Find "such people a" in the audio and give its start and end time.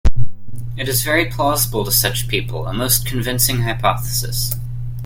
1.91-2.73